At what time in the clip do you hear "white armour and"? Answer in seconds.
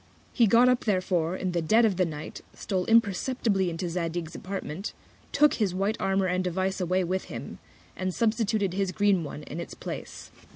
5.75-6.43